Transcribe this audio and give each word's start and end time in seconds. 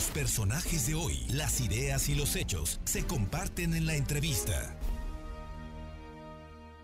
Los 0.00 0.08
personajes 0.12 0.86
de 0.86 0.94
hoy, 0.94 1.26
las 1.28 1.60
ideas 1.60 2.08
y 2.08 2.14
los 2.14 2.34
hechos 2.34 2.80
se 2.84 3.04
comparten 3.06 3.74
en 3.74 3.84
la 3.84 3.96
entrevista. 3.96 4.74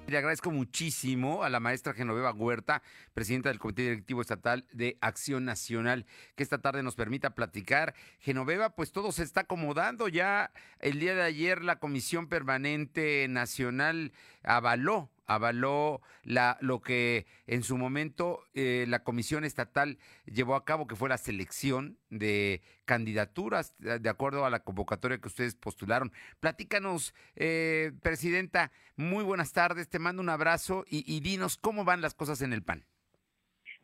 Le 0.07 0.19
agradezco 0.19 0.51
muchísimo 0.51 1.43
a 1.43 1.49
la 1.49 1.59
maestra 1.59 1.95
Genoveva 1.95 2.35
Huerta, 2.35 2.83
presidenta 3.15 3.49
del 3.49 3.59
Comité 3.59 3.85
Directivo 3.85 4.21
Estatal 4.21 4.67
de 4.71 4.99
Acción 5.01 5.47
Nacional, 5.47 6.05
que 6.35 6.43
esta 6.43 6.59
tarde 6.59 6.83
nos 6.83 6.95
permita 6.95 7.35
platicar. 7.35 7.95
Genoveva, 8.21 8.75
pues 8.77 8.93
todo 8.93 9.11
se 9.13 9.23
está 9.23 9.41
acomodando 9.41 10.09
ya. 10.09 10.53
El 10.79 11.01
día 11.01 11.15
de 11.15 11.23
ayer 11.23 11.65
la 11.65 11.79
Comisión 11.79 12.27
Permanente 12.27 13.27
Nacional 13.31 14.13
avaló 14.43 15.09
avaló 15.27 16.01
la, 16.23 16.57
lo 16.61 16.81
que 16.81 17.27
en 17.47 17.63
su 17.63 17.77
momento 17.77 18.43
eh, 18.55 18.85
la 18.89 19.03
Comisión 19.03 19.45
Estatal 19.45 19.99
llevó 20.25 20.55
a 20.55 20.65
cabo, 20.65 20.87
que 20.87 20.97
fue 20.97 21.09
la 21.09 21.19
selección 21.19 21.99
de 22.11 22.63
candidaturas 22.85 23.75
de 23.79 24.09
acuerdo 24.09 24.45
a 24.45 24.51
la 24.51 24.61
convocatoria 24.61 25.19
que 25.19 25.29
ustedes 25.29 25.55
postularon. 25.55 26.13
Platícanos, 26.41 27.15
eh, 27.35 27.93
Presidenta, 28.03 28.71
muy 28.97 29.25
buenas 29.25 29.53
tardes, 29.53 29.89
te 29.89 29.99
mando 29.99 30.23
un 30.23 30.29
abrazo 30.29 30.85
y, 30.89 31.05
y 31.13 31.21
dinos 31.21 31.57
cómo 31.57 31.85
van 31.85 32.01
las 32.01 32.15
cosas 32.15 32.43
en 32.43 32.53
el 32.53 32.63
PAN. 32.63 32.85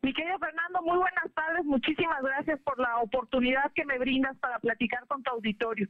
Mi 0.04 0.12
querido 0.12 0.36
Fernando, 0.40 0.82
muy 0.82 0.98
buenas 0.98 1.32
tardes. 1.32 1.64
Muchísimas 1.64 2.20
gracias 2.22 2.60
por 2.62 2.76
la 2.80 2.98
oportunidad 2.98 3.70
que 3.72 3.84
me 3.84 4.00
brindas 4.00 4.36
para 4.38 4.58
platicar 4.58 5.06
con 5.06 5.22
tu 5.22 5.30
auditorio. 5.30 5.88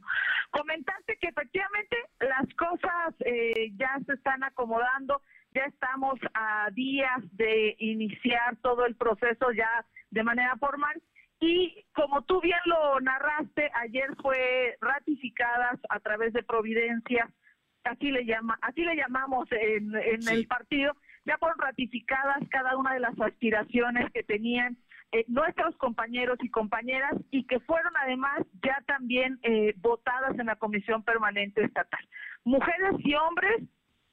Comentarte 0.51 1.17
que 1.17 1.29
efectivamente 1.29 1.97
las 2.19 2.47
cosas 2.53 3.15
eh, 3.25 3.71
ya 3.75 3.97
se 4.05 4.13
están 4.13 4.43
acomodando, 4.43 5.23
ya 5.53 5.65
estamos 5.65 6.19
a 6.33 6.69
días 6.71 7.21
de 7.31 7.75
iniciar 7.79 8.57
todo 8.61 8.85
el 8.85 8.95
proceso 8.95 9.51
ya 9.51 9.85
de 10.11 10.23
manera 10.23 10.55
formal. 10.57 11.01
Y 11.39 11.85
como 11.93 12.21
tú 12.23 12.39
bien 12.41 12.59
lo 12.65 12.99
narraste, 13.01 13.69
ayer 13.75 14.15
fue 14.21 14.77
ratificadas 14.79 15.79
a 15.89 15.99
través 15.99 16.31
de 16.33 16.43
Providencia, 16.43 17.29
así 17.83 18.11
le 18.11 18.25
llama, 18.25 18.57
así 18.61 18.81
le 18.81 18.95
llamamos 18.95 19.47
en, 19.51 19.93
en 19.95 20.27
el 20.29 20.47
partido, 20.47 20.95
ya 21.25 21.37
fueron 21.37 21.59
ratificadas 21.59 22.39
cada 22.49 22.77
una 22.77 22.93
de 22.93 23.01
las 23.01 23.19
aspiraciones 23.19 24.09
que 24.13 24.23
tenían 24.23 24.77
eh, 25.13 25.25
nuestros 25.27 25.75
compañeros 25.77 26.39
y 26.41 26.49
compañeras 26.49 27.13
y 27.29 27.45
que 27.45 27.59
fueron 27.59 27.93
además 27.97 28.39
ya 28.63 28.81
también 28.87 29.37
eh, 29.43 29.75
votadas 29.77 30.37
en 30.39 30.47
la 30.47 30.55
Comisión 30.55 31.03
Permanente 31.03 31.63
Estatal. 31.63 32.07
Mujeres 32.43 32.95
y 32.99 33.13
hombres 33.13 33.61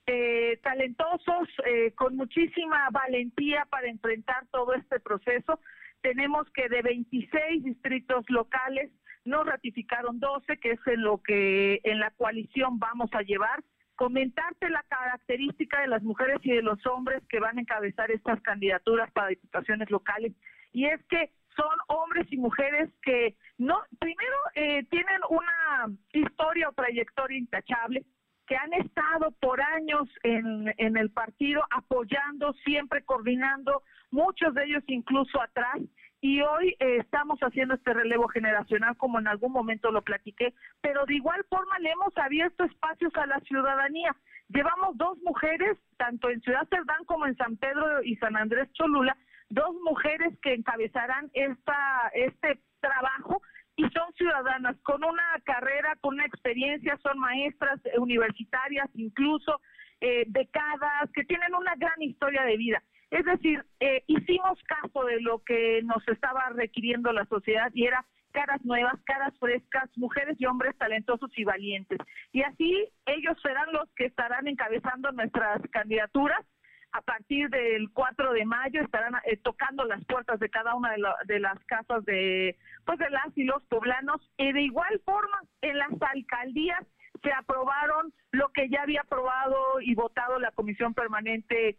eh, 0.06 0.58
talentosos, 0.62 1.48
con 1.96 2.16
muchísima 2.16 2.88
valentía 2.90 3.66
para 3.70 3.88
enfrentar 3.88 4.46
todo 4.50 4.74
este 4.74 5.00
proceso. 5.00 5.60
Tenemos 6.02 6.50
que 6.52 6.68
de 6.68 6.82
26 6.82 7.64
distritos 7.64 8.24
locales 8.28 8.90
nos 9.24 9.46
ratificaron 9.46 10.18
12, 10.18 10.58
que 10.58 10.72
es 10.72 10.80
en 10.86 11.02
lo 11.02 11.22
que 11.22 11.80
en 11.84 12.00
la 12.00 12.10
coalición 12.12 12.78
vamos 12.78 13.10
a 13.12 13.22
llevar 13.22 13.62
comentarte 14.00 14.70
la 14.70 14.82
característica 14.88 15.82
de 15.82 15.88
las 15.88 16.02
mujeres 16.02 16.38
y 16.42 16.52
de 16.52 16.62
los 16.62 16.78
hombres 16.86 17.22
que 17.28 17.38
van 17.38 17.58
a 17.58 17.60
encabezar 17.60 18.10
estas 18.10 18.40
candidaturas 18.40 19.12
para 19.12 19.28
diputaciones 19.28 19.90
locales. 19.90 20.32
Y 20.72 20.86
es 20.86 21.04
que 21.10 21.30
son 21.54 21.76
hombres 21.88 22.26
y 22.30 22.38
mujeres 22.38 22.88
que 23.02 23.36
no, 23.58 23.82
primero 23.98 24.36
eh, 24.54 24.84
tienen 24.84 25.20
una 25.28 25.94
historia 26.14 26.70
o 26.70 26.72
trayectoria 26.72 27.36
intachable, 27.36 28.06
que 28.50 28.56
han 28.56 28.72
estado 28.72 29.30
por 29.40 29.62
años 29.62 30.08
en, 30.24 30.74
en 30.76 30.96
el 30.96 31.10
partido 31.10 31.62
apoyando, 31.70 32.52
siempre 32.64 33.04
coordinando, 33.04 33.84
muchos 34.10 34.52
de 34.54 34.64
ellos 34.64 34.82
incluso 34.88 35.40
atrás, 35.40 35.78
y 36.20 36.40
hoy 36.40 36.74
eh, 36.80 36.96
estamos 36.96 37.38
haciendo 37.38 37.74
este 37.74 37.94
relevo 37.94 38.26
generacional 38.26 38.96
como 38.96 39.20
en 39.20 39.28
algún 39.28 39.52
momento 39.52 39.92
lo 39.92 40.02
platiqué, 40.02 40.52
pero 40.80 41.06
de 41.06 41.14
igual 41.14 41.44
forma 41.48 41.78
le 41.78 41.92
hemos 41.92 42.12
abierto 42.18 42.64
espacios 42.64 43.14
a 43.14 43.26
la 43.26 43.38
ciudadanía. 43.38 44.16
Llevamos 44.48 44.96
dos 44.96 45.16
mujeres, 45.18 45.78
tanto 45.96 46.28
en 46.28 46.40
Ciudad 46.40 46.66
Cerdán 46.70 47.04
como 47.06 47.26
en 47.26 47.36
San 47.36 47.56
Pedro 47.56 48.02
y 48.02 48.16
San 48.16 48.36
Andrés 48.36 48.68
Cholula, 48.72 49.16
dos 49.48 49.76
mujeres 49.84 50.36
que 50.42 50.54
encabezarán 50.54 51.30
esta 51.34 52.10
este 52.14 52.58
trabajo 52.80 53.42
y 53.80 53.82
son 53.92 54.12
ciudadanas 54.14 54.76
con 54.82 55.02
una 55.02 55.40
carrera, 55.44 55.96
con 56.02 56.14
una 56.14 56.26
experiencia, 56.26 56.98
son 57.02 57.18
maestras 57.18 57.80
universitarias, 57.96 58.88
incluso 58.94 59.60
eh, 60.02 60.24
becadas, 60.28 61.10
que 61.14 61.24
tienen 61.24 61.54
una 61.54 61.74
gran 61.76 62.02
historia 62.02 62.42
de 62.42 62.58
vida. 62.58 62.82
Es 63.10 63.24
decir, 63.24 63.64
eh, 63.80 64.04
hicimos 64.06 64.58
caso 64.64 65.04
de 65.04 65.20
lo 65.22 65.42
que 65.44 65.80
nos 65.82 66.06
estaba 66.08 66.50
requiriendo 66.50 67.10
la 67.12 67.24
sociedad 67.24 67.70
y 67.72 67.86
era 67.86 68.04
caras 68.32 68.62
nuevas, 68.64 69.00
caras 69.04 69.32
frescas, 69.40 69.88
mujeres 69.96 70.36
y 70.38 70.44
hombres 70.44 70.76
talentosos 70.76 71.30
y 71.36 71.44
valientes. 71.44 71.98
Y 72.32 72.42
así 72.42 72.86
ellos 73.06 73.36
serán 73.42 73.72
los 73.72 73.90
que 73.96 74.04
estarán 74.06 74.46
encabezando 74.46 75.10
nuestras 75.12 75.62
candidaturas. 75.72 76.44
A 76.92 77.02
partir 77.02 77.48
del 77.50 77.90
4 77.92 78.32
de 78.32 78.44
mayo 78.44 78.82
estarán 78.82 79.14
eh, 79.24 79.36
tocando 79.36 79.84
las 79.84 80.04
puertas 80.06 80.40
de 80.40 80.50
cada 80.50 80.74
una 80.74 80.90
de, 80.92 81.02
de, 81.26 81.40
las 81.40 81.58
casas 81.66 82.04
de, 82.04 82.56
pues 82.84 82.98
de 82.98 83.10
las 83.10 83.36
y 83.36 83.44
los 83.44 83.62
poblanos. 83.66 84.20
Y 84.36 84.52
de 84.52 84.62
igual 84.62 85.00
forma, 85.04 85.42
en 85.62 85.78
las 85.78 85.90
alcaldías 86.00 86.84
se 87.22 87.32
aprobaron 87.32 88.12
lo 88.32 88.48
que 88.48 88.68
ya 88.68 88.82
había 88.82 89.02
aprobado 89.02 89.80
y 89.80 89.94
votado 89.94 90.38
la 90.38 90.50
Comisión 90.52 90.94
Permanente 90.94 91.78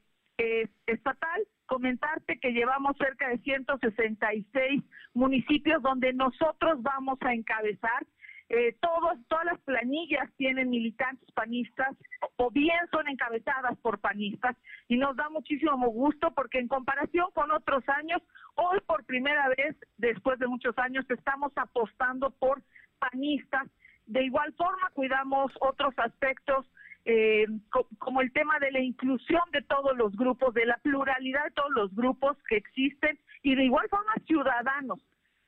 estatal. 0.85 1.41
Comentarte 1.65 2.39
que 2.39 2.51
llevamos 2.51 2.97
cerca 2.97 3.29
de 3.29 3.37
166 3.39 4.83
municipios 5.13 5.81
donde 5.81 6.13
nosotros 6.13 6.81
vamos 6.81 7.17
a 7.21 7.33
encabezar. 7.33 8.05
Eh, 8.53 8.75
todos, 8.81 9.17
todas 9.29 9.45
las 9.45 9.59
planillas 9.61 10.29
tienen 10.35 10.69
militantes 10.69 11.31
panistas 11.31 11.95
o 12.35 12.51
bien 12.51 12.79
son 12.91 13.07
encabezadas 13.07 13.77
por 13.77 13.99
panistas 13.99 14.57
y 14.89 14.97
nos 14.97 15.15
da 15.15 15.29
muchísimo 15.29 15.87
gusto 15.87 16.31
porque 16.31 16.59
en 16.59 16.67
comparación 16.67 17.31
con 17.33 17.49
otros 17.51 17.81
años, 17.87 18.21
hoy 18.55 18.81
por 18.85 19.05
primera 19.05 19.47
vez, 19.55 19.77
después 19.97 20.37
de 20.37 20.47
muchos 20.47 20.77
años, 20.79 21.05
estamos 21.09 21.53
apostando 21.55 22.29
por 22.29 22.61
panistas. 22.99 23.69
De 24.05 24.25
igual 24.25 24.51
forma, 24.57 24.89
cuidamos 24.95 25.53
otros 25.61 25.93
aspectos 25.95 26.65
eh, 27.05 27.45
como 27.99 28.19
el 28.19 28.33
tema 28.33 28.59
de 28.59 28.73
la 28.73 28.81
inclusión 28.81 29.43
de 29.53 29.61
todos 29.61 29.95
los 29.95 30.13
grupos, 30.17 30.53
de 30.53 30.65
la 30.65 30.75
pluralidad 30.79 31.45
de 31.45 31.51
todos 31.51 31.71
los 31.71 31.95
grupos 31.95 32.35
que 32.49 32.57
existen 32.57 33.17
y 33.43 33.55
de 33.55 33.63
igual 33.63 33.87
forma 33.87 34.11
ciudadanos. 34.27 34.99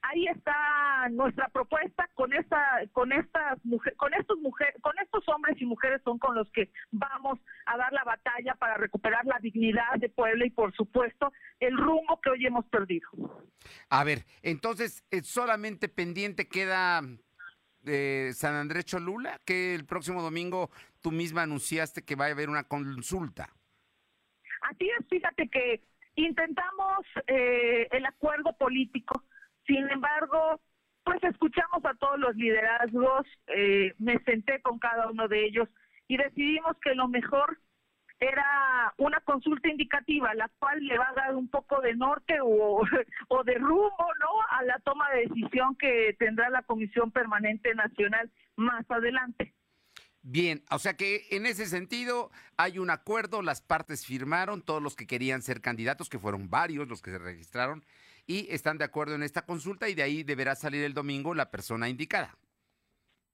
Ahí 0.04 0.28
está 0.28 1.08
nuestra 1.12 1.48
propuesta 1.48 2.10
con 2.14 2.34
esta, 2.34 2.82
con 2.92 3.12
estas 3.14 3.64
mujeres, 3.64 3.98
con 3.98 4.14
estos 4.14 4.38
mujeres, 4.40 4.76
con 4.82 4.94
estos 5.02 5.28
hombres 5.30 5.60
y 5.62 5.66
mujeres 5.66 6.02
son 6.04 6.20
con 6.20 6.36
los 6.36 6.50
que 6.52 6.70
vamos 6.92 7.40
a 7.66 7.78
dar 7.78 7.92
la 7.94 8.04
batalla 8.04 8.54
para 8.56 8.76
recuperar 8.76 9.26
la 9.26 9.40
dignidad 9.40 9.96
de 9.98 10.10
Puebla 10.10 10.46
y 10.46 10.50
por 10.50 10.76
supuesto 10.76 11.32
el 11.60 11.78
rumbo 11.78 12.20
que 12.22 12.32
hoy 12.32 12.46
hemos 12.46 12.66
perdido. 12.66 13.10
A 13.90 14.04
ver, 14.04 14.26
entonces 14.42 15.06
eh, 15.10 15.24
solamente 15.24 15.88
pendiente 15.88 16.50
queda 16.50 17.02
de 17.84 18.32
San 18.34 18.56
Andrés 18.56 18.86
Cholula, 18.86 19.40
que 19.46 19.74
el 19.74 19.86
próximo 19.86 20.22
domingo 20.22 20.70
tú 21.02 21.12
misma 21.12 21.44
anunciaste 21.44 22.04
que 22.04 22.16
va 22.16 22.26
a 22.26 22.32
haber 22.32 22.50
una 22.50 22.64
consulta. 22.64 23.50
Así 24.62 24.90
es, 25.00 25.08
fíjate 25.10 25.48
que 25.50 25.82
intentamos 26.16 27.06
eh, 27.28 27.88
el 27.92 28.06
acuerdo 28.06 28.56
político, 28.58 29.24
sin 29.66 29.90
embargo, 29.90 30.62
pues 31.04 31.24
escuchamos 31.24 31.84
a 31.86 31.94
todos 31.96 32.20
los 32.20 32.36
liderazgos, 32.36 33.26
eh, 33.48 33.94
me 34.00 34.20
senté 34.24 34.62
con 34.62 34.80
cada 34.80 35.10
uno 35.10 35.28
de 35.28 35.46
ellos 35.46 35.70
y 36.08 36.18
decidimos 36.18 36.78
que 36.82 36.96
lo 36.96 37.08
mejor 37.08 37.60
era 38.20 38.94
una 38.98 39.20
consulta 39.22 39.68
indicativa, 39.70 40.34
la 40.34 40.50
cual 40.60 40.80
le 40.86 40.98
va 40.98 41.10
a 41.10 41.14
dar 41.14 41.36
un 41.36 41.50
poco 41.50 41.82
de 41.82 41.96
norte 41.96 42.38
o, 42.42 42.82
o 43.28 43.44
de 43.44 43.56
rumbo, 43.56 44.08
¿no? 44.20 44.58
A 44.58 44.64
la 44.64 44.80
toma 44.80 45.10
de 45.12 45.28
decisión 45.28 45.76
que 45.76 46.16
tendrá 46.18 46.50
la 46.50 46.64
Comisión 46.64 47.12
Permanente 47.12 47.74
Nacional 47.76 48.32
más 48.56 48.90
adelante. 48.90 49.54
Bien, 50.26 50.64
o 50.72 50.80
sea 50.80 50.96
que 50.96 51.28
en 51.32 51.46
ese 51.46 51.66
sentido 51.66 52.32
hay 52.56 52.80
un 52.80 52.90
acuerdo, 52.90 53.42
las 53.42 53.62
partes 53.62 54.06
firmaron, 54.06 54.62
todos 54.62 54.82
los 54.82 54.96
que 54.96 55.06
querían 55.06 55.42
ser 55.42 55.60
candidatos, 55.60 56.08
que 56.08 56.18
fueron 56.18 56.50
varios 56.50 56.88
los 56.88 57.02
que 57.02 57.12
se 57.12 57.18
registraron, 57.18 57.84
y 58.26 58.48
están 58.50 58.78
de 58.78 58.86
acuerdo 58.86 59.16
en 59.16 59.24
esta 59.24 59.46
consulta 59.46 59.90
y 59.90 59.96
de 59.96 60.04
ahí 60.04 60.24
deberá 60.24 60.56
salir 60.56 60.84
el 60.84 60.94
domingo 60.94 61.34
la 61.34 61.52
persona 61.52 61.90
indicada. 61.90 62.36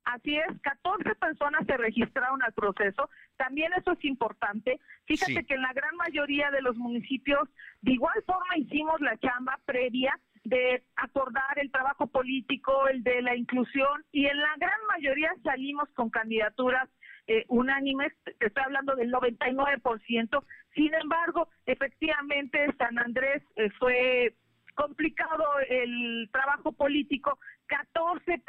Así 0.06 0.36
es, 0.36 0.60
14 0.62 1.14
personas 1.16 1.68
se 1.68 1.78
registraron 1.78 2.42
al 2.42 2.54
proceso. 2.54 3.10
También 3.38 3.72
eso 3.74 3.92
es 3.92 4.04
importante. 4.06 4.80
Fíjate 5.06 5.46
que 5.46 5.54
en 5.54 5.62
la 5.62 5.74
gran 5.74 5.96
mayoría 5.98 6.50
de 6.50 6.64
los 6.64 6.76
municipios, 6.78 7.48
de 7.82 7.94
igual 7.94 8.16
forma 8.26 8.58
hicimos 8.58 9.00
la 9.02 9.18
chamba 9.18 9.60
previa 9.66 10.20
de 10.44 10.84
acordar 10.96 11.60
el 11.60 11.70
trabajo 11.70 12.08
político, 12.08 12.88
el 12.88 13.04
de 13.04 13.22
la 13.22 13.36
inclusión, 13.36 14.04
y 14.12 14.26
en 14.26 14.38
la 14.40 14.56
gran 14.58 14.80
mayoría 14.88 15.32
salimos 15.44 15.88
con 15.94 16.10
candidaturas 16.10 16.90
eh, 17.28 17.46
unánimes, 17.48 18.12
estoy 18.40 18.64
hablando 18.64 18.96
del 18.96 19.12
99%. 19.12 20.44
Sin 20.74 20.94
embargo, 20.96 21.50
efectivamente, 21.68 22.66
San 22.80 22.98
Andrés 22.98 23.44
eh, 23.56 23.70
fue 23.78 24.34
complicado 24.80 25.44
el 25.68 26.30
trabajo 26.32 26.72
político, 26.72 27.38
14 27.68 28.42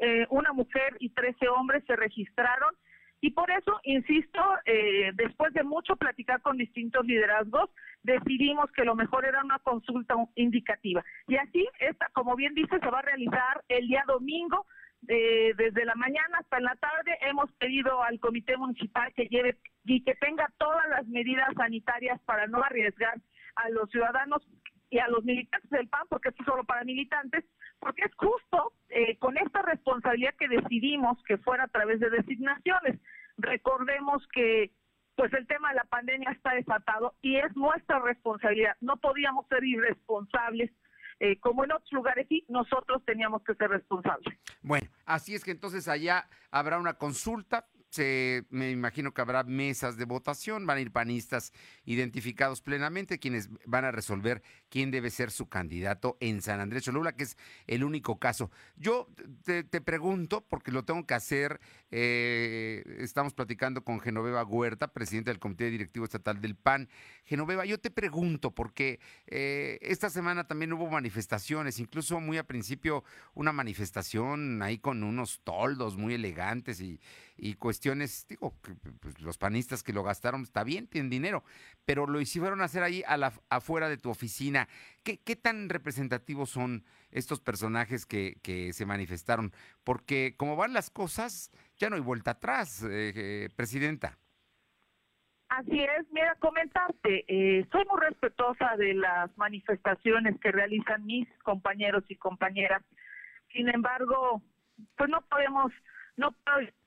eh, 0.00 0.26
una 0.28 0.52
mujer 0.52 0.96
y 0.98 1.08
13 1.10 1.48
hombres 1.48 1.82
se 1.86 1.96
registraron 1.96 2.74
y 3.22 3.30
por 3.30 3.50
eso, 3.50 3.80
insisto, 3.84 4.40
eh, 4.66 5.12
después 5.14 5.54
de 5.54 5.62
mucho 5.62 5.96
platicar 5.96 6.42
con 6.42 6.58
distintos 6.58 7.06
liderazgos, 7.06 7.70
decidimos 8.02 8.70
que 8.72 8.84
lo 8.84 8.94
mejor 8.94 9.24
era 9.24 9.42
una 9.42 9.60
consulta 9.60 10.16
indicativa. 10.34 11.04
Y 11.28 11.36
así, 11.36 11.66
esta, 11.78 12.08
como 12.12 12.34
bien 12.34 12.52
dice, 12.52 12.78
se 12.80 12.90
va 12.90 12.98
a 12.98 13.02
realizar 13.02 13.62
el 13.68 13.86
día 13.86 14.04
domingo. 14.06 14.66
Eh, 15.08 15.52
desde 15.56 15.84
la 15.84 15.94
mañana 15.94 16.38
hasta 16.40 16.60
la 16.60 16.76
tarde 16.76 17.16
hemos 17.22 17.50
pedido 17.52 18.02
al 18.02 18.20
comité 18.20 18.56
municipal 18.56 19.12
que 19.14 19.26
lleve 19.26 19.56
y 19.84 20.02
que 20.04 20.14
tenga 20.14 20.48
todas 20.58 20.88
las 20.90 21.06
medidas 21.06 21.48
sanitarias 21.56 22.20
para 22.22 22.46
no 22.46 22.62
arriesgar 22.62 23.20
a 23.56 23.68
los 23.70 23.90
ciudadanos 23.90 24.42
y 24.92 24.98
a 24.98 25.08
los 25.08 25.24
militantes 25.24 25.70
del 25.70 25.88
PAN, 25.88 26.06
porque 26.10 26.28
es 26.28 26.34
solo 26.44 26.64
para 26.64 26.84
militantes, 26.84 27.46
porque 27.80 28.02
es 28.04 28.14
justo 28.14 28.74
eh, 28.90 29.16
con 29.16 29.38
esta 29.38 29.62
responsabilidad 29.62 30.34
que 30.38 30.48
decidimos 30.48 31.16
que 31.24 31.38
fuera 31.38 31.64
a 31.64 31.68
través 31.68 31.98
de 31.98 32.10
designaciones. 32.10 33.00
Recordemos 33.38 34.22
que 34.34 34.70
pues 35.16 35.32
el 35.32 35.46
tema 35.46 35.70
de 35.70 35.76
la 35.76 35.84
pandemia 35.84 36.30
está 36.32 36.52
desatado 36.52 37.14
y 37.22 37.36
es 37.36 37.56
nuestra 37.56 38.00
responsabilidad. 38.00 38.76
No 38.82 38.98
podíamos 38.98 39.46
ser 39.48 39.64
irresponsables 39.64 40.70
eh, 41.20 41.38
como 41.40 41.64
en 41.64 41.72
otros 41.72 41.92
lugares 41.92 42.26
y 42.28 42.44
nosotros 42.48 43.02
teníamos 43.06 43.42
que 43.44 43.54
ser 43.54 43.70
responsables. 43.70 44.38
Bueno, 44.60 44.88
así 45.06 45.34
es 45.34 45.42
que 45.42 45.52
entonces 45.52 45.88
allá 45.88 46.28
habrá 46.50 46.78
una 46.78 46.94
consulta 46.94 47.66
me 47.98 48.70
imagino 48.70 49.12
que 49.12 49.20
habrá 49.20 49.42
mesas 49.44 49.96
de 49.96 50.04
votación, 50.04 50.66
van 50.66 50.78
a 50.78 50.80
ir 50.80 50.92
panistas 50.92 51.52
identificados 51.84 52.60
plenamente, 52.62 53.18
quienes 53.18 53.50
van 53.66 53.84
a 53.84 53.90
resolver 53.90 54.42
quién 54.68 54.90
debe 54.90 55.10
ser 55.10 55.30
su 55.30 55.48
candidato 55.48 56.16
en 56.20 56.40
San 56.42 56.60
Andrés 56.60 56.84
Cholula, 56.84 57.12
que 57.12 57.24
es 57.24 57.36
el 57.66 57.84
único 57.84 58.18
caso. 58.18 58.50
Yo 58.76 59.08
te, 59.44 59.64
pregunto, 59.80 60.44
porque 60.48 60.72
lo 60.72 60.84
tengo 60.84 61.06
que 61.06 61.14
hacer, 61.14 61.60
eh, 61.90 62.82
estamos 62.98 63.34
platicando 63.34 63.84
con 63.84 64.00
Genoveva 64.00 64.44
Huerta, 64.44 64.88
presidenta 64.88 65.30
del 65.30 65.40
Comité 65.40 65.70
Directivo 65.70 66.04
Estatal 66.04 66.40
del 66.40 66.54
PAN. 66.54 66.88
Genoveva, 67.24 67.64
yo 67.64 67.78
te 67.78 67.90
pregunto, 67.90 68.52
porque 68.52 69.00
eh, 69.26 69.78
esta 69.82 70.08
semana 70.08 70.46
también 70.46 70.72
hubo 70.72 70.88
manifestaciones, 70.88 71.78
incluso 71.78 72.20
muy 72.20 72.38
a 72.38 72.46
principio 72.46 73.04
una 73.34 73.52
manifestación 73.52 74.62
ahí 74.62 74.78
con 74.78 75.02
unos 75.02 75.40
toldos 75.44 75.96
muy 75.96 76.14
elegantes 76.14 76.80
y 76.80 77.00
y 77.44 77.54
cuestiones, 77.54 78.24
digo, 78.28 78.54
pues, 79.00 79.20
los 79.20 79.36
panistas 79.36 79.82
que 79.82 79.92
lo 79.92 80.04
gastaron, 80.04 80.42
está 80.42 80.62
bien, 80.62 80.86
tienen 80.86 81.10
dinero, 81.10 81.42
pero 81.84 82.06
lo 82.06 82.20
hicieron 82.20 82.60
hacer 82.60 82.84
ahí 82.84 83.02
a 83.04 83.16
la, 83.16 83.32
afuera 83.50 83.88
de 83.88 83.96
tu 83.96 84.10
oficina. 84.10 84.68
¿Qué, 85.02 85.18
¿Qué, 85.18 85.34
tan 85.34 85.68
representativos 85.68 86.50
son 86.50 86.84
estos 87.10 87.40
personajes 87.40 88.06
que, 88.06 88.36
que, 88.44 88.72
se 88.72 88.86
manifestaron? 88.86 89.52
Porque 89.82 90.36
como 90.36 90.54
van 90.54 90.72
las 90.72 90.88
cosas, 90.88 91.50
ya 91.78 91.90
no 91.90 91.96
hay 91.96 92.02
vuelta 92.02 92.30
atrás, 92.30 92.84
eh, 92.84 93.12
eh, 93.16 93.48
Presidenta. 93.56 94.16
Así 95.48 95.80
es, 95.80 96.06
mira, 96.12 96.36
comentarte, 96.36 97.24
eh, 97.26 97.66
soy 97.72 97.84
muy 97.86 98.00
respetuosa 98.02 98.76
de 98.76 98.94
las 98.94 99.36
manifestaciones 99.36 100.38
que 100.40 100.52
realizan 100.52 101.04
mis 101.06 101.26
compañeros 101.42 102.04
y 102.08 102.14
compañeras. 102.14 102.84
Sin 103.52 103.68
embargo, 103.68 104.40
pues 104.96 105.10
no 105.10 105.22
podemos, 105.22 105.72
no 106.16 106.36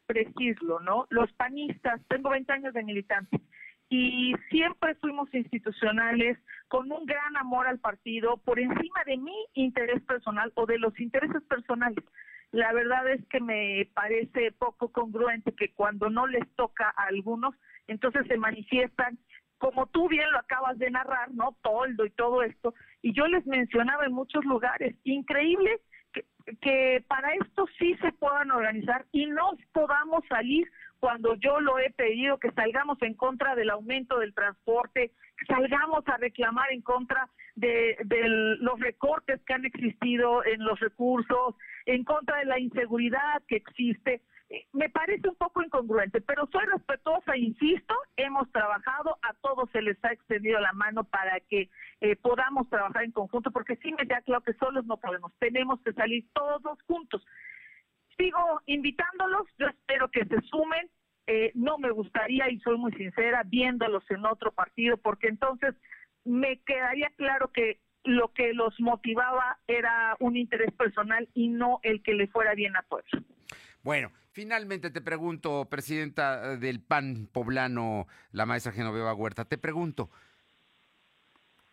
preciso, 0.06 0.80
¿no? 0.82 1.06
Los 1.10 1.32
panistas, 1.34 2.02
tengo 2.08 2.30
20 2.30 2.52
años 2.52 2.74
de 2.74 2.84
militante 2.84 3.42
y 3.90 4.34
siempre 4.50 4.96
fuimos 4.96 5.32
institucionales 5.34 6.38
con 6.68 6.92
un 6.92 7.06
gran 7.06 7.38
amor 7.38 7.68
al 7.68 7.80
partido 7.80 8.38
por 8.38 8.60
encima 8.60 9.04
de 9.06 9.18
mi 9.18 9.36
interés 9.54 10.02
personal 10.04 10.52
o 10.56 10.66
de 10.66 10.80
los 10.80 11.00
intereses 11.00 11.44
personales. 11.44 12.04
La 12.52 12.74
verdad 12.74 13.08
es 13.12 13.26
que 13.28 13.40
me 13.40 13.90
parece 13.94 14.52
poco 14.54 14.92
congruente 14.92 15.54
que 15.54 15.74
cuando 15.74 16.10
no 16.10 16.26
les 16.26 16.48
toca 16.56 16.94
a 16.96 17.08
algunos, 17.08 17.54
entonces 17.88 18.26
se 18.28 18.38
manifiestan, 18.38 19.20
como 19.58 19.88
tú 19.88 20.08
bien 20.08 20.32
lo 20.32 20.40
acabas 20.40 20.78
de 20.78 20.90
narrar, 20.90 21.32
¿no? 21.34 21.58
Toldo 21.62 22.06
y 22.06 22.12
todo 22.12 22.44
esto. 22.44 22.74
Y 23.02 23.14
yo 23.14 23.28
les 23.28 23.46
mencionaba 23.46 24.06
en 24.06 24.14
muchos 24.14 24.44
lugares, 24.46 24.96
increíble 25.04 25.80
que, 26.62 27.04
para 27.08 27.34
esto 27.34 27.66
sí 27.78 27.96
se 28.02 28.12
puedan 28.14 28.52
organizar 28.52 29.06
y 29.12 29.26
no 29.26 29.52
podamos 29.74 30.24
salir 30.28 30.70
cuando 31.00 31.36
yo 31.36 31.60
lo 31.60 31.78
he 31.78 31.92
pedido, 31.92 32.40
que 32.40 32.52
salgamos 32.52 32.98
en 33.02 33.14
contra 33.14 33.56
del 33.56 33.70
aumento 33.70 34.20
del 34.20 34.34
transporte, 34.34 35.12
que 35.38 35.46
salgamos 35.46 36.08
a 36.08 36.18
reclamar 36.18 36.72
en 36.72 36.82
contra 36.82 37.30
de, 37.56 37.98
de, 38.06 38.28
los 38.60 38.80
recortes 38.80 39.42
que 39.46 39.54
han 39.54 39.66
existido 39.66 40.44
en 40.46 40.64
los 40.64 40.80
recursos, 40.80 41.56
en 41.86 42.04
contra 42.04 42.38
de 42.38 42.46
la 42.46 42.60
inseguridad 42.60 43.42
que 43.48 43.58
existe. 43.58 44.22
Eh, 44.50 44.68
me 44.74 44.90
parece 44.90 45.28
un 45.28 45.36
poco 45.36 45.64
incongruente, 45.64 46.22
pero 46.22 46.48
soy 46.52 46.66
respetuosa, 46.66 47.36
insisto, 47.36 47.96
hemos 48.16 48.52
trabajado, 48.52 49.18
a 49.24 49.34
todos 49.42 49.70
se 49.72 49.82
les 49.82 49.98
ha 50.06 50.14
extendido 50.14 50.60
la 50.60 50.72
mano 50.74 51.04
para 51.04 51.40
que 51.40 51.70
eh, 52.02 52.16
podamos 52.18 52.70
trabajar 52.70 53.04
en 53.04 53.12
conjunto, 53.12 53.50
porque 53.52 53.76
sí 53.78 53.92
me 53.98 54.06
da 54.06 54.22
claro 54.22 54.44
que 54.44 54.54
solos 54.54 54.86
no 54.86 54.98
podemos, 54.98 55.32
tenemos 55.40 55.82
que 55.82 55.94
salir 55.94 56.26
todos 56.34 56.80
juntos. 56.84 57.26
Sigo 58.18 58.62
invitándolos, 58.68 59.48
yo 59.58 59.68
espero 59.68 60.10
que 60.12 60.26
se 60.26 60.40
sumen, 60.42 60.90
eh, 61.26 61.52
no 61.56 61.80
me 61.80 61.90
gustaría, 61.90 62.50
y 62.52 62.60
soy 62.60 62.78
muy 62.78 62.92
sincera, 62.94 63.42
viéndolos 63.46 64.04
en 64.12 64.26
otro 64.26 64.52
partido, 64.52 64.98
porque 64.98 65.28
entonces 65.28 65.74
me 66.24 66.60
quedaría 66.62 67.10
claro 67.18 67.52
que 67.52 67.80
lo 68.06 68.32
que 68.34 68.54
los 68.54 68.80
motivaba 68.80 69.60
era 69.68 70.16
un 70.20 70.38
interés 70.38 70.72
personal 70.74 71.28
y 71.34 71.50
no 71.50 71.80
el 71.84 72.02
que 72.04 72.14
le 72.14 72.28
fuera 72.28 72.54
bien 72.54 72.76
a 72.78 72.84
todos. 72.84 73.06
Bueno, 73.84 74.12
finalmente 74.32 74.90
te 74.90 75.02
pregunto, 75.02 75.68
presidenta 75.70 76.58
del 76.58 76.82
PAN 76.82 77.28
poblano, 77.32 78.08
la 78.32 78.46
maestra 78.46 78.72
Genoveva 78.72 79.14
Huerta, 79.14 79.46
te 79.46 79.58
pregunto, 79.58 80.10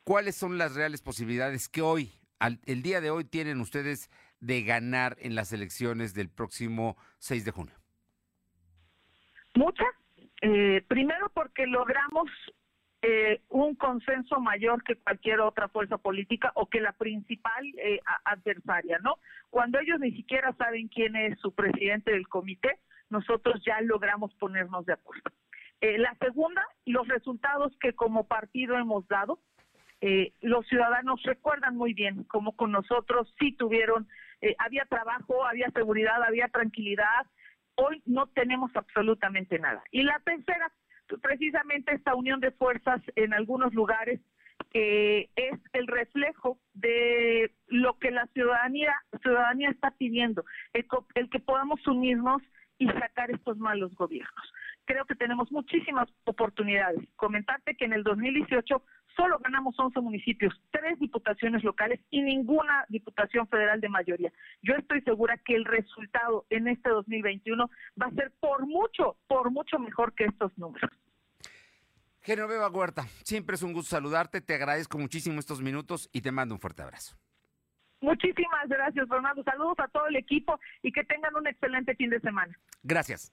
¿cuáles 0.04 0.36
son 0.36 0.58
las 0.58 0.74
reales 0.74 1.02
posibilidades 1.02 1.68
que 1.68 1.82
hoy, 1.82 2.12
el 2.66 2.82
día 2.82 3.00
de 3.00 3.10
hoy, 3.10 3.24
tienen 3.24 3.60
ustedes 3.60 4.10
de 4.40 4.62
ganar 4.62 5.16
en 5.20 5.34
las 5.34 5.52
elecciones 5.52 6.14
del 6.14 6.28
próximo 6.28 6.96
6 7.18 7.44
de 7.44 7.50
junio? 7.50 7.74
Muchas. 9.54 9.88
Eh, 10.40 10.84
primero 10.88 11.30
porque 11.32 11.66
logramos 11.66 12.28
eh, 13.04 13.40
un 13.48 13.74
consenso 13.74 14.38
mayor 14.38 14.84
que 14.84 14.94
cualquier 14.94 15.40
otra 15.40 15.66
fuerza 15.66 15.98
política 15.98 16.52
o 16.54 16.66
que 16.66 16.80
la 16.80 16.92
principal 16.92 17.66
eh, 17.78 17.98
adversaria, 18.24 19.00
¿no? 19.00 19.16
Cuando 19.50 19.80
ellos 19.80 19.98
ni 19.98 20.12
siquiera 20.12 20.52
saben 20.52 20.86
quién 20.86 21.16
es 21.16 21.36
su 21.40 21.52
presidente 21.52 22.12
del 22.12 22.28
comité, 22.28 22.78
nosotros 23.10 23.60
ya 23.66 23.80
logramos 23.80 24.32
ponernos 24.34 24.86
de 24.86 24.92
acuerdo. 24.92 25.32
Eh, 25.80 25.98
la 25.98 26.14
segunda, 26.20 26.64
los 26.86 27.08
resultados 27.08 27.76
que 27.80 27.92
como 27.92 28.28
partido 28.28 28.78
hemos 28.78 29.06
dado, 29.08 29.40
los 30.40 30.66
ciudadanos 30.66 31.22
recuerdan 31.22 31.76
muy 31.76 31.94
bien 31.94 32.24
cómo 32.24 32.56
con 32.56 32.72
nosotros 32.72 33.32
sí 33.38 33.52
tuvieron, 33.52 34.08
había 34.58 34.84
trabajo, 34.86 35.44
había 35.44 35.70
seguridad, 35.70 36.20
había 36.24 36.48
tranquilidad. 36.48 37.26
Hoy 37.76 38.02
no 38.04 38.26
tenemos 38.26 38.74
absolutamente 38.74 39.60
nada. 39.60 39.80
Y 39.92 40.02
la 40.02 40.18
tercera, 40.24 40.72
precisamente 41.20 41.94
esta 41.94 42.14
unión 42.14 42.40
de 42.40 42.50
fuerzas 42.52 43.00
en 43.16 43.34
algunos 43.34 43.74
lugares 43.74 44.20
es 44.74 45.60
el 45.74 45.86
reflejo 45.86 46.58
de 46.72 47.52
lo 47.66 47.98
que 47.98 48.10
la 48.10 48.26
ciudadanía 48.28 48.94
ciudadanía 49.20 49.70
está 49.70 49.90
pidiendo, 49.92 50.44
el, 50.72 50.86
el, 51.14 51.28
que 51.28 51.40
podamos 51.40 51.86
unirnos 51.86 52.42
y 52.78 52.86
sacar 52.88 53.30
estos 53.30 53.58
malos 53.58 53.94
gobiernos. 53.94 54.52
Creo 54.84 55.04
que 55.04 55.14
tenemos 55.14 55.52
muchísimas 55.52 56.08
oportunidades. 56.24 57.00
Comentarte 57.16 57.76
que 57.76 57.84
en 57.84 57.92
el 57.92 58.02
2018 58.02 58.82
solo 59.16 59.38
ganamos 59.38 59.78
11 59.78 60.00
municipios, 60.00 60.54
tres 60.70 60.98
diputaciones 60.98 61.62
locales 61.64 62.00
y 62.10 62.22
ninguna 62.22 62.84
diputación 62.88 63.46
federal 63.48 63.80
de 63.80 63.88
mayoría. 63.88 64.32
Yo 64.62 64.74
estoy 64.74 65.00
segura 65.02 65.38
que 65.44 65.54
el 65.54 65.64
resultado 65.64 66.46
en 66.50 66.68
este 66.68 66.90
2021 66.90 67.70
va 68.00 68.06
a 68.06 68.10
ser 68.12 68.32
por 68.40 68.66
mucho, 68.66 69.16
por 69.26 69.50
mucho 69.50 69.78
mejor 69.78 70.14
que 70.14 70.24
estos 70.24 70.56
números. 70.58 70.90
Genoveva 72.22 72.70
Huerta, 72.70 73.02
siempre 73.24 73.56
es 73.56 73.62
un 73.62 73.72
gusto 73.72 73.90
saludarte, 73.90 74.40
te 74.40 74.54
agradezco 74.54 74.96
muchísimo 74.98 75.40
estos 75.40 75.60
minutos 75.60 76.08
y 76.12 76.20
te 76.20 76.30
mando 76.30 76.54
un 76.54 76.60
fuerte 76.60 76.82
abrazo. 76.82 77.16
Muchísimas 78.00 78.68
gracias, 78.68 79.08
Fernando. 79.08 79.42
Saludos 79.44 79.78
a 79.78 79.88
todo 79.88 80.06
el 80.08 80.16
equipo 80.16 80.58
y 80.82 80.92
que 80.92 81.04
tengan 81.04 81.34
un 81.36 81.46
excelente 81.46 81.94
fin 81.94 82.10
de 82.10 82.20
semana. 82.20 82.52
Gracias. 82.82 83.32